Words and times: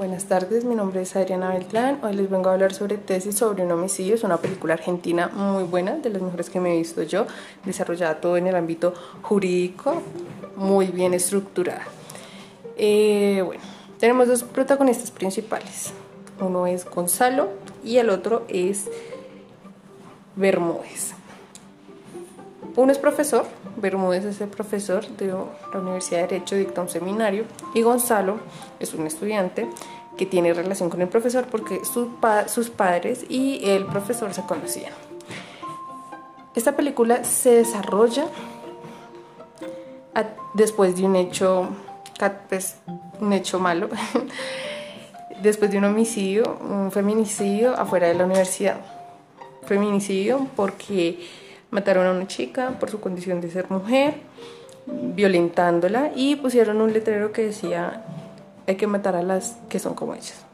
Buenas 0.00 0.24
tardes, 0.24 0.64
mi 0.64 0.74
nombre 0.74 1.02
es 1.02 1.14
Adriana 1.14 1.50
Beltrán. 1.50 1.98
Hoy 2.02 2.14
les 2.14 2.30
vengo 2.30 2.48
a 2.48 2.54
hablar 2.54 2.72
sobre 2.72 2.96
Tesis 2.96 3.34
sobre 3.34 3.64
un 3.64 3.72
homicidio. 3.72 4.14
Es 4.14 4.24
una 4.24 4.38
película 4.38 4.72
argentina 4.72 5.28
muy 5.28 5.64
buena, 5.64 5.96
de 5.96 6.08
las 6.08 6.22
mejores 6.22 6.48
que 6.48 6.58
me 6.58 6.72
he 6.72 6.78
visto 6.78 7.02
yo, 7.02 7.26
desarrollada 7.66 8.18
todo 8.18 8.38
en 8.38 8.46
el 8.46 8.56
ámbito 8.56 8.94
jurídico, 9.20 10.00
muy 10.56 10.86
bien 10.86 11.12
estructurada. 11.12 11.82
Eh, 12.78 13.42
bueno, 13.44 13.60
tenemos 13.98 14.26
dos 14.26 14.42
protagonistas 14.42 15.10
principales. 15.10 15.92
Uno 16.40 16.66
es 16.66 16.86
Gonzalo 16.86 17.50
y 17.84 17.98
el 17.98 18.08
otro 18.08 18.46
es 18.48 18.88
Bermúdez. 20.34 21.12
Uno 22.76 22.92
es 22.92 22.98
profesor, 22.98 23.46
Bermúdez 23.76 24.24
es 24.24 24.40
el 24.40 24.48
profesor 24.48 25.06
de 25.16 25.26
la 25.26 25.78
Universidad 25.78 26.22
de 26.22 26.26
Derecho, 26.28 26.56
dicta 26.56 26.80
un 26.80 26.88
seminario, 26.88 27.44
y 27.74 27.82
Gonzalo 27.82 28.38
es 28.78 28.94
un 28.94 29.06
estudiante 29.06 29.68
que 30.16 30.26
tiene 30.26 30.52
relación 30.52 30.90
con 30.90 31.00
el 31.00 31.08
profesor 31.08 31.46
porque 31.50 31.80
sus 31.84 32.70
padres 32.70 33.24
y 33.28 33.60
el 33.68 33.86
profesor 33.86 34.32
se 34.34 34.42
conocían. 34.42 34.92
Esta 36.54 36.76
película 36.76 37.24
se 37.24 37.54
desarrolla 37.54 38.26
después 40.54 40.96
de 40.96 41.04
un 41.04 41.16
hecho, 41.16 41.68
pues, 42.48 42.76
un 43.20 43.32
hecho 43.32 43.58
malo, 43.58 43.88
después 45.42 45.70
de 45.70 45.78
un 45.78 45.84
homicidio, 45.84 46.58
un 46.60 46.90
feminicidio 46.90 47.74
afuera 47.74 48.08
de 48.08 48.14
la 48.14 48.24
universidad. 48.24 48.80
Feminicidio 49.66 50.48
porque 50.56 51.18
Mataron 51.70 52.06
a 52.06 52.10
una 52.12 52.26
chica 52.26 52.78
por 52.80 52.90
su 52.90 53.00
condición 53.00 53.40
de 53.40 53.50
ser 53.50 53.70
mujer, 53.70 54.14
violentándola 54.86 56.10
y 56.14 56.36
pusieron 56.36 56.80
un 56.80 56.92
letrero 56.92 57.32
que 57.32 57.46
decía 57.46 58.04
hay 58.66 58.76
que 58.76 58.86
matar 58.86 59.16
a 59.16 59.22
las 59.22 59.56
que 59.68 59.78
son 59.78 59.94
como 59.94 60.14
ellas. 60.14 60.44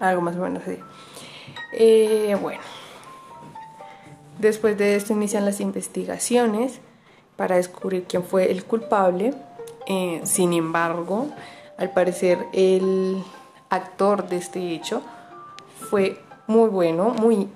Algo 0.00 0.20
más 0.20 0.36
o 0.36 0.40
menos 0.40 0.62
así. 0.62 0.78
Eh, 1.72 2.36
bueno, 2.40 2.60
después 4.38 4.76
de 4.78 4.96
esto 4.96 5.12
inician 5.12 5.44
las 5.44 5.60
investigaciones 5.60 6.80
para 7.36 7.56
descubrir 7.56 8.04
quién 8.08 8.24
fue 8.24 8.50
el 8.50 8.64
culpable. 8.64 9.34
Eh, 9.86 10.20
sin 10.24 10.52
embargo, 10.52 11.28
al 11.76 11.90
parecer 11.92 12.38
el 12.52 13.22
actor 13.70 14.28
de 14.28 14.36
este 14.36 14.74
hecho 14.74 15.02
fue 15.90 16.20
muy 16.46 16.68
bueno, 16.68 17.10
muy 17.10 17.48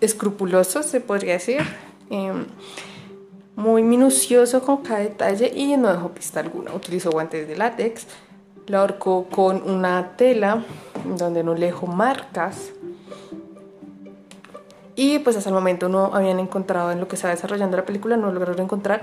escrupuloso, 0.00 0.82
se 0.82 1.00
podría 1.00 1.34
decir, 1.34 1.62
em, 2.10 2.46
muy 3.56 3.82
minucioso 3.82 4.62
con 4.62 4.78
cada 4.78 5.00
detalle 5.00 5.52
y 5.54 5.76
no 5.76 5.92
dejó 5.92 6.10
pista 6.10 6.40
alguna. 6.40 6.74
Utilizó 6.74 7.10
guantes 7.10 7.46
de 7.46 7.56
látex, 7.56 8.06
la 8.66 8.80
ahorcó 8.80 9.26
con 9.30 9.68
una 9.68 10.16
tela 10.16 10.64
donde 11.04 11.44
no 11.44 11.54
le 11.54 11.66
dejó 11.66 11.86
marcas. 11.86 12.72
Y 14.96 15.18
pues 15.20 15.36
hasta 15.36 15.50
el 15.50 15.54
momento 15.54 15.88
no 15.88 16.14
habían 16.14 16.38
encontrado 16.38 16.92
en 16.92 17.00
lo 17.00 17.08
que 17.08 17.16
estaba 17.16 17.34
desarrollando 17.34 17.76
la 17.76 17.84
película, 17.84 18.16
no 18.16 18.32
lograron 18.32 18.60
encontrar 18.60 19.02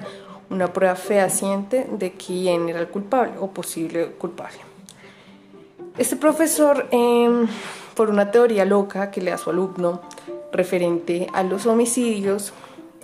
una 0.49 0.71
prueba 0.71 0.95
fehaciente 0.95 1.87
de 1.91 2.11
quién 2.13 2.69
era 2.69 2.79
el 2.79 2.87
culpable 2.87 3.33
o 3.39 3.47
posible 3.47 4.11
culpable. 4.11 4.57
Este 5.97 6.15
profesor, 6.15 6.87
em, 6.91 7.47
por 7.95 8.09
una 8.09 8.31
teoría 8.31 8.63
loca 8.63 9.11
que 9.11 9.21
le 9.21 9.31
da 9.31 9.35
a 9.35 9.37
su 9.37 9.49
alumno, 9.49 10.01
referente 10.51 11.27
a 11.33 11.43
los 11.43 11.65
homicidios, 11.65 12.53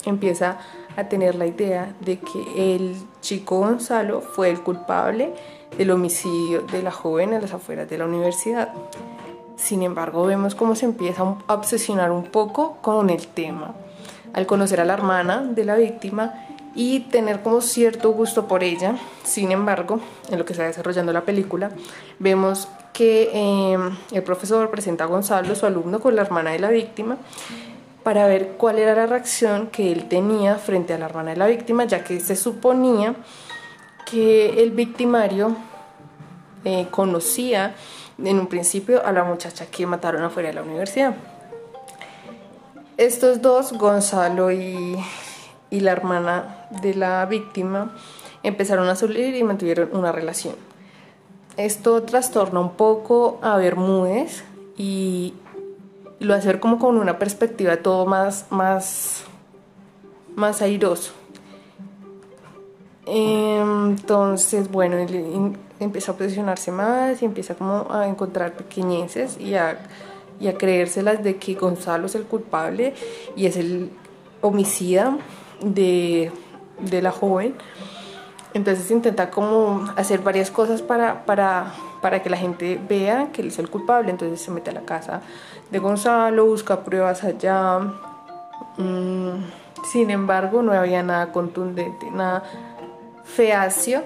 empieza 0.05 0.59
a 0.95 1.09
tener 1.09 1.35
la 1.35 1.45
idea 1.45 1.93
de 2.01 2.19
que 2.19 2.75
el 2.75 2.95
chico 3.21 3.59
Gonzalo 3.59 4.21
fue 4.21 4.49
el 4.49 4.61
culpable 4.61 5.33
del 5.77 5.91
homicidio 5.91 6.61
de 6.63 6.81
la 6.81 6.91
joven 6.91 7.33
en 7.33 7.41
las 7.41 7.53
afueras 7.53 7.89
de 7.89 7.97
la 7.97 8.05
universidad. 8.05 8.73
Sin 9.55 9.83
embargo, 9.83 10.25
vemos 10.25 10.55
cómo 10.55 10.75
se 10.75 10.85
empieza 10.85 11.23
a 11.47 11.53
obsesionar 11.53 12.11
un 12.11 12.23
poco 12.23 12.77
con 12.81 13.09
el 13.09 13.27
tema. 13.27 13.73
Al 14.33 14.45
conocer 14.45 14.81
a 14.81 14.85
la 14.85 14.93
hermana 14.93 15.41
de 15.41 15.65
la 15.65 15.75
víctima 15.75 16.33
y 16.75 17.01
tener 17.01 17.41
como 17.41 17.61
cierto 17.61 18.11
gusto 18.11 18.47
por 18.47 18.63
ella, 18.63 18.95
sin 19.23 19.51
embargo, 19.51 19.99
en 20.29 20.37
lo 20.37 20.45
que 20.45 20.53
está 20.53 20.65
desarrollando 20.65 21.11
la 21.11 21.21
película, 21.21 21.71
vemos 22.19 22.67
que 22.97 23.29
em, 23.31 23.95
el 24.11 24.23
profesor 24.23 24.71
presenta 24.71 25.03
a 25.03 25.07
Gonzalo, 25.07 25.53
su 25.53 25.67
alumno, 25.67 25.99
con 25.99 26.15
la 26.15 26.23
hermana 26.23 26.49
de 26.49 26.57
la 26.57 26.71
víctima 26.71 27.17
para 28.01 28.25
ver 28.25 28.53
cuál 28.57 28.79
era 28.79 28.95
la 28.95 29.05
reacción 29.05 29.67
que 29.67 29.91
él 29.91 30.07
tenía 30.09 30.55
frente 30.55 30.95
a 30.95 30.97
la 30.97 31.05
hermana 31.05 31.29
de 31.29 31.37
la 31.37 31.45
víctima, 31.45 31.85
ya 31.85 32.03
que 32.03 32.19
se 32.19 32.35
suponía 32.35 33.13
que 34.09 34.63
el 34.63 34.71
victimario 34.71 35.55
eh, 36.65 36.87
conocía 36.89 37.75
en 38.17 38.39
un 38.39 38.47
principio 38.47 39.05
a 39.05 39.11
la 39.11 39.23
muchacha 39.23 39.67
que 39.67 39.85
mataron 39.85 40.23
afuera 40.23 40.49
de 40.49 40.55
la 40.55 40.63
universidad. 40.63 41.15
Estos 42.97 43.43
dos, 43.43 43.73
Gonzalo 43.73 44.51
y, 44.51 44.97
y 45.69 45.81
la 45.81 45.91
hermana 45.91 46.65
de 46.81 46.95
la 46.95 47.23
víctima, 47.27 47.93
empezaron 48.41 48.89
a 48.89 48.95
salir 48.95 49.35
y 49.35 49.43
mantuvieron 49.43 49.89
una 49.93 50.11
relación. 50.11 50.55
Esto 51.57 52.03
trastorna 52.03 52.59
un 52.59 52.73
poco 52.73 53.39
a 53.41 53.57
Bermúdez 53.57 54.43
y 54.77 55.33
lo 56.19 56.35
hace 56.35 56.47
ver 56.47 56.59
como 56.59 56.77
con 56.77 56.97
una 56.97 57.17
perspectiva 57.17 57.77
todo 57.77 58.05
más, 58.05 58.45
más, 58.51 59.23
más 60.35 60.61
airoso. 60.61 61.13
Entonces, 63.07 64.69
bueno, 64.69 64.97
él 64.97 65.57
empieza 65.79 66.11
a 66.11 66.15
posicionarse 66.15 66.71
más 66.71 67.21
y 67.23 67.25
empieza 67.25 67.55
como 67.55 67.87
a 67.89 68.07
encontrar 68.07 68.53
pequeñeces 68.53 69.39
y 69.39 69.55
a, 69.55 69.79
y 70.39 70.49
a 70.49 70.57
creérselas 70.57 71.23
de 71.23 71.37
que 71.37 71.55
Gonzalo 71.55 72.05
es 72.05 72.15
el 72.15 72.23
culpable 72.23 72.93
y 73.35 73.47
es 73.47 73.57
el 73.57 73.89
homicida 74.41 75.17
de, 75.61 76.31
de 76.79 77.01
la 77.01 77.11
joven. 77.11 77.55
Entonces 78.57 78.89
intenta 78.89 79.29
como 79.29 79.87
hacer 79.95 80.21
varias 80.21 80.49
cosas 80.49 80.81
para, 80.81 81.25
para, 81.25 81.73
para 82.01 82.23
que 82.23 82.29
la 82.31 82.37
gente 82.37 82.81
vea 82.89 83.29
que 83.31 83.43
él 83.43 83.49
es 83.49 83.59
el 83.59 83.69
culpable. 83.69 84.09
Entonces 84.09 84.41
se 84.41 84.49
mete 84.49 84.71
a 84.71 84.73
la 84.73 84.81
casa 84.81 85.21
de 85.69 85.77
Gonzalo, 85.77 86.43
busca 86.43 86.83
pruebas 86.83 87.23
allá. 87.23 87.81
Mm, 88.77 89.43
sin 89.91 90.09
embargo, 90.09 90.63
no 90.63 90.71
había 90.71 91.03
nada 91.03 91.31
contundente, 91.31 92.09
nada 92.09 92.43
feacio, 93.25 94.01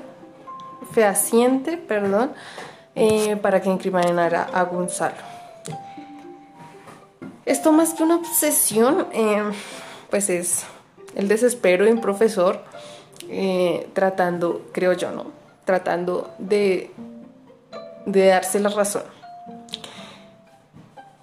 fehaciente, 0.91 1.78
perdón, 1.78 2.34
eh, 2.94 3.38
para 3.38 3.61
que 3.61 3.69
incriminara 3.69 4.50
a 4.53 4.63
Gonzalo. 4.63 5.16
Esto 7.45 7.72
más 7.72 7.94
que 7.94 8.03
una 8.03 8.16
obsesión, 8.16 9.07
eh, 9.13 9.44
pues 10.09 10.29
es 10.29 10.66
el 11.16 11.29
desespero 11.29 11.85
de 11.85 11.94
un 11.94 12.01
profesor 12.01 12.59
eh, 13.31 13.89
tratando, 13.93 14.67
creo 14.73 14.93
yo, 14.93 15.11
¿no? 15.11 15.31
Tratando 15.65 16.31
de, 16.37 16.91
de 18.05 18.25
darse 18.27 18.59
la 18.59 18.69
razón. 18.69 19.03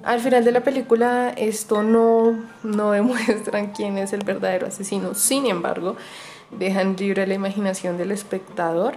Al 0.02 0.20
final 0.20 0.42
de 0.44 0.52
la 0.52 0.60
película 0.60 1.34
esto 1.36 1.82
no, 1.82 2.44
no 2.62 2.92
quién 3.76 3.98
es 3.98 4.12
el 4.12 4.24
verdadero 4.24 4.66
asesino, 4.66 5.14
sin 5.14 5.46
embargo, 5.46 5.96
dejan 6.50 6.96
libre 6.96 7.26
la 7.26 7.34
imaginación 7.34 7.98
del 7.98 8.12
espectador 8.12 8.96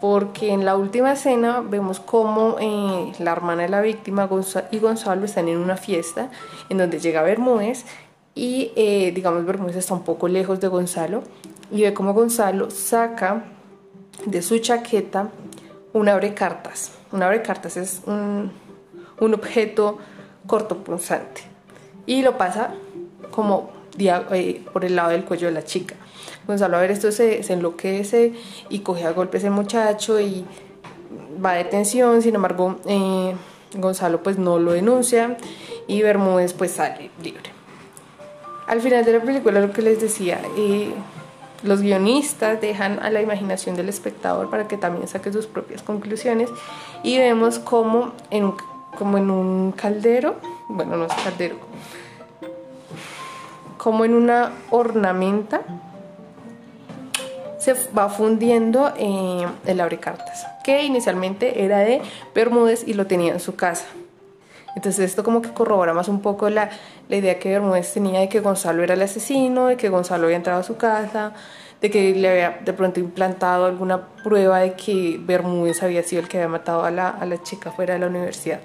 porque 0.00 0.52
en 0.52 0.64
la 0.64 0.76
última 0.76 1.12
escena 1.12 1.60
vemos 1.60 2.00
cómo 2.00 2.56
eh, 2.60 3.12
la 3.18 3.32
hermana 3.32 3.62
de 3.64 3.68
la 3.68 3.80
víctima 3.80 4.28
y 4.70 4.78
Gonzalo 4.78 5.24
están 5.24 5.48
en 5.48 5.58
una 5.58 5.76
fiesta 5.76 6.30
en 6.68 6.78
donde 6.78 7.00
llega 7.00 7.22
Bermúdez 7.22 7.84
y 8.34 8.70
eh, 8.76 9.10
digamos 9.12 9.44
Bermúdez 9.44 9.76
está 9.76 9.94
un 9.94 10.04
poco 10.04 10.28
lejos 10.28 10.60
de 10.60 10.68
Gonzalo 10.68 11.24
y 11.70 11.82
ve 11.82 11.94
cómo 11.94 12.14
Gonzalo 12.14 12.70
saca 12.70 13.44
de 14.24 14.42
su 14.42 14.58
chaqueta 14.58 15.30
un 15.92 16.08
abre 16.08 16.34
cartas. 16.34 16.92
Un 17.12 17.22
abre 17.22 17.42
cartas 17.42 17.76
es 17.76 18.02
un, 18.06 18.52
un 19.20 19.34
objeto 19.34 19.98
cortopunzante 20.46 21.42
y 22.06 22.22
lo 22.22 22.38
pasa 22.38 22.74
como 23.30 23.70
eh, 23.98 24.64
por 24.72 24.84
el 24.84 24.96
lado 24.96 25.10
del 25.10 25.24
cuello 25.24 25.48
de 25.48 25.54
la 25.54 25.64
chica. 25.64 25.94
Gonzalo 26.46 26.76
a 26.76 26.80
ver 26.80 26.90
esto 26.90 27.12
se, 27.12 27.42
se 27.42 27.52
enloquece 27.52 28.32
y 28.68 28.80
coge 28.80 29.04
a 29.04 29.12
golpes 29.12 29.44
el 29.44 29.50
muchacho 29.50 30.18
y 30.20 30.44
va 31.44 31.52
a 31.52 31.56
detención, 31.56 32.22
sin 32.22 32.34
embargo 32.34 32.76
eh, 32.86 33.34
Gonzalo 33.74 34.22
pues 34.22 34.38
no 34.38 34.58
lo 34.58 34.72
denuncia 34.72 35.36
y 35.86 36.02
Bermúdez 36.02 36.54
pues 36.54 36.72
sale 36.72 37.10
libre. 37.22 37.50
Al 38.66 38.80
final 38.80 39.04
de 39.04 39.12
la 39.12 39.22
película 39.22 39.60
lo 39.60 39.72
que 39.72 39.82
les 39.82 40.00
decía, 40.00 40.40
eh, 40.56 40.92
los 41.62 41.80
guionistas 41.80 42.60
dejan 42.60 43.00
a 43.00 43.10
la 43.10 43.20
imaginación 43.20 43.76
del 43.76 43.88
espectador 43.88 44.50
para 44.50 44.68
que 44.68 44.76
también 44.76 45.08
saque 45.08 45.32
sus 45.32 45.46
propias 45.46 45.82
conclusiones 45.82 46.50
y 47.02 47.18
vemos 47.18 47.58
como 47.58 48.12
en 48.30 48.44
un, 48.44 48.56
en 49.00 49.30
un 49.30 49.72
caldero, 49.72 50.36
bueno 50.68 50.96
no 50.96 51.06
es 51.06 51.12
caldero, 51.24 51.56
como 53.76 54.04
en 54.04 54.14
una 54.14 54.52
ornamenta 54.70 55.62
se 57.58 57.74
va 57.96 58.08
fundiendo 58.08 58.92
eh, 58.96 59.46
el 59.66 59.80
abrecartas, 59.80 60.46
que 60.62 60.84
inicialmente 60.84 61.64
era 61.64 61.78
de 61.78 62.00
Bermúdez 62.34 62.86
y 62.86 62.94
lo 62.94 63.06
tenía 63.06 63.32
en 63.32 63.40
su 63.40 63.56
casa. 63.56 63.84
Entonces 64.76 65.10
esto 65.10 65.24
como 65.24 65.42
que 65.42 65.52
corrobora 65.52 65.92
más 65.92 66.08
un 66.08 66.20
poco 66.20 66.50
la, 66.50 66.70
la 67.08 67.16
idea 67.16 67.38
que 67.38 67.50
Bermúdez 67.50 67.92
tenía 67.92 68.20
de 68.20 68.28
que 68.28 68.40
Gonzalo 68.40 68.82
era 68.82 68.94
el 68.94 69.02
asesino, 69.02 69.66
de 69.66 69.76
que 69.76 69.88
Gonzalo 69.88 70.24
había 70.24 70.36
entrado 70.36 70.60
a 70.60 70.62
su 70.62 70.76
casa, 70.76 71.32
de 71.80 71.90
que 71.90 72.14
le 72.14 72.28
había 72.28 72.60
de 72.64 72.72
pronto 72.72 73.00
implantado 73.00 73.66
alguna 73.66 74.08
prueba 74.22 74.60
de 74.60 74.74
que 74.74 75.18
Bermúdez 75.20 75.82
había 75.82 76.02
sido 76.02 76.22
el 76.22 76.28
que 76.28 76.38
había 76.38 76.48
matado 76.48 76.84
a 76.84 76.90
la, 76.90 77.08
a 77.08 77.24
la 77.26 77.42
chica 77.42 77.70
fuera 77.70 77.94
de 77.94 78.00
la 78.00 78.06
universidad. 78.06 78.60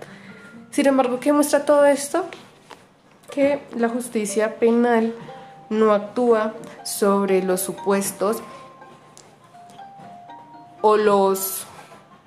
Sin 0.71 0.87
embargo, 0.87 1.19
¿qué 1.19 1.31
muestra 1.31 1.65
todo 1.65 1.85
esto? 1.85 2.25
Que 3.31 3.61
la 3.77 3.89
justicia 3.89 4.55
penal 4.55 5.13
no 5.69 5.93
actúa 5.93 6.53
sobre 6.83 7.43
los 7.43 7.61
supuestos 7.61 8.41
o 10.81 10.97
los 10.97 11.65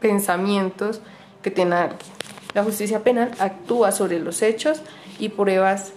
pensamientos 0.00 1.00
que 1.42 1.50
tiene 1.50 1.76
alguien. 1.76 2.16
La 2.54 2.64
justicia 2.64 3.02
penal 3.02 3.32
actúa 3.38 3.92
sobre 3.92 4.18
los 4.18 4.42
hechos 4.42 4.80
y 5.18 5.28
pruebas 5.30 5.92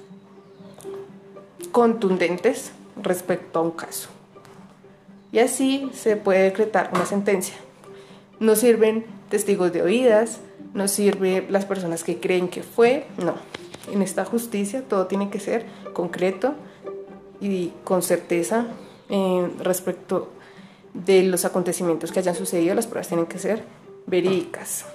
contundentes 1.72 2.72
respecto 3.02 3.60
a 3.60 3.62
un 3.62 3.72
caso. 3.72 4.10
Y 5.32 5.40
así 5.40 5.90
se 5.94 6.16
puede 6.16 6.44
decretar 6.44 6.90
una 6.94 7.06
sentencia. 7.06 7.56
No 8.40 8.56
sirven 8.56 9.06
testigos 9.30 9.72
de 9.72 9.82
oídas, 9.82 10.40
no 10.74 10.88
sirven 10.88 11.46
las 11.50 11.66
personas 11.66 12.04
que 12.04 12.20
creen 12.20 12.50
que 12.50 12.64
fue, 12.64 13.06
no. 13.18 13.36
En 13.92 14.02
esta 14.02 14.26
justicia 14.26 14.84
todo 14.88 15.08
tiene 15.08 15.30
que 15.30 15.40
ser 15.40 15.66
concreto 15.94 16.54
y 17.42 17.72
con 17.84 18.02
certeza 18.02 18.68
eh, 19.10 19.50
respecto 19.60 20.30
de 20.94 21.24
los 21.24 21.46
acontecimientos 21.46 22.12
que 22.12 22.20
hayan 22.20 22.36
sucedido, 22.36 22.76
las 22.76 22.88
pruebas 22.88 23.08
tienen 23.08 23.26
que 23.26 23.40
ser 23.40 23.64
verídicas. 24.08 24.86